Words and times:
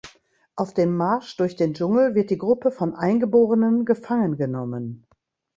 Auf 0.55 0.73
dem 0.73 0.97
Marsch 0.97 1.35
durch 1.37 1.55
den 1.55 1.75
Dschungel 1.75 2.15
wird 2.15 2.31
die 2.31 2.37
Gruppe 2.39 2.71
von 2.71 2.95
Eingeborenen 2.95 3.85
gefangen 3.85 4.35
genommen. 4.35 5.05